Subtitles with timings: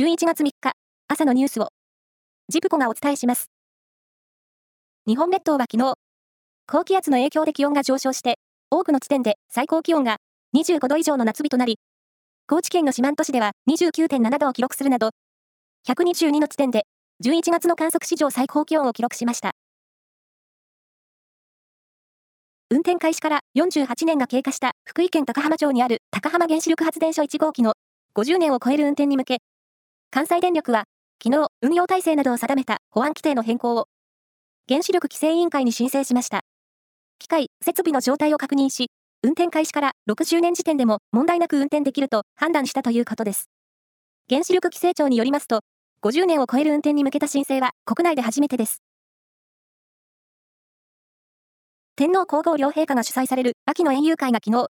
[0.00, 0.72] 11月3日、
[1.08, 1.68] 朝のニュースを、
[2.48, 3.50] ジプコがお伝えします。
[5.06, 5.92] 日本列島は昨日、
[6.66, 8.38] 高気圧の影響で気温が上昇して、
[8.70, 10.16] 多くの地点で最高気温が
[10.56, 11.78] 25度以上の夏日となり、
[12.46, 15.10] 高知県の四万十市では29.7度を記録するなど、
[15.86, 16.84] 122の地点で
[17.22, 19.50] 11月の観測史上最高気温を記録しました。
[22.70, 27.74] 運転開始から48年が経過した福井県高浜町にある高浜原子力発電所1号機の
[28.14, 29.38] 50年を超える運転に向け、
[30.12, 30.86] 関西電力は
[31.22, 33.86] 昨日運用体制などを定めた保安規定の変更を
[34.68, 36.40] 原子力規制委員会に申請しました。
[37.20, 38.90] 機械、設備の状態を確認し、
[39.22, 43.50] 運転開始から60年時点でも問題なく運転できると判断したということです。
[44.28, 45.60] 原子力規制庁によりますと、
[46.02, 48.82] 50年を超える運転に向けた申請は国内で初めてです。
[51.94, 54.70] 天皇皇后両陛下が主催される秋の園遊会が昨日、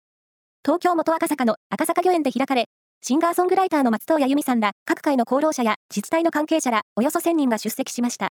[0.64, 2.68] 東京元赤坂の赤坂御苑で開かれ、
[3.06, 8.30] シンガーソングライターの松任谷由実さんら各界の功労者や自治体の関係者らおよそ1000人が出席しました。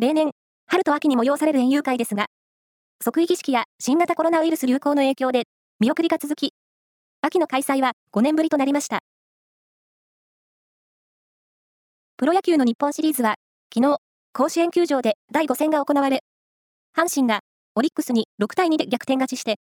[0.00, 0.32] 例年、
[0.66, 2.26] 春と秋に催される園遊会ですが、
[3.00, 5.44] 即位儀式や新型コロナウイルス流行の影響で
[5.78, 6.54] 見送りが続き、
[7.22, 8.98] 秋の開催は5年ぶりとなりました。
[12.16, 13.36] プロ野球の日本シリーズは、
[13.72, 13.98] 昨日、
[14.32, 16.24] 甲子園球場で第5戦が行われ、
[16.96, 17.42] 阪神が
[17.76, 19.60] オリックスに6対2で逆転勝ちして、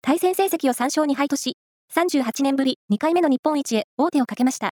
[0.00, 1.56] 対戦成績を3勝2敗とし、
[1.94, 4.70] 38年ぶり2回目の日本一へ王手をかけました。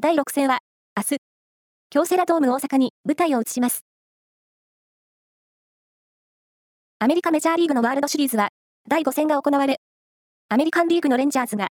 [0.00, 0.60] 第6戦は、
[0.96, 1.18] 明日、
[1.90, 3.84] 京セラドーム大阪に舞台を移します。
[6.98, 8.48] アメリカメジャーリーグのワールドシリーズは、
[8.88, 9.80] 第5戦が行われ、
[10.48, 11.68] アメリカンリーグのレンジャーズが、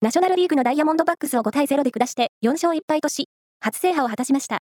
[0.00, 3.28] ナショナルリーグのダイヤモンドバックスを5対0で下して4勝1敗とし、
[3.60, 4.58] 初制覇を果たしました。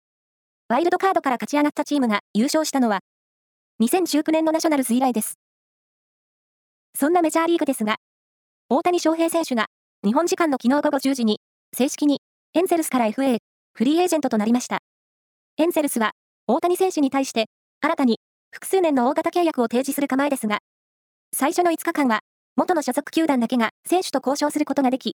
[0.68, 3.00] ワイルドカードから勝ち上がったチームが優勝したのは、
[3.82, 5.34] 2019年のナショナルズ以来です。
[6.94, 7.96] そんなメジャーリーグですが、
[8.68, 9.66] 大谷翔平選手が
[10.04, 11.38] 日本時間の昨日午後10時に
[11.72, 12.20] 正式に
[12.52, 13.38] エンゼルスから FA
[13.74, 14.80] フリーエージェントとなりました。
[15.56, 16.10] エンゼルスは
[16.48, 17.44] 大谷選手に対して
[17.80, 18.18] 新たに
[18.50, 20.58] 複数年の大型契約を提示する構えですが、
[21.32, 22.22] 最初の5日間は
[22.56, 25.14] 元の所属球団だけが選手と交渉することができ、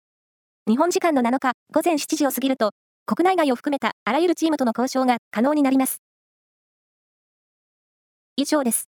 [0.67, 2.71] 日本時間の7日午前7時を過ぎると
[3.05, 6.01] 国内外を含めたあらゆるチームとの交渉が可能になります。
[8.35, 8.89] 以上です。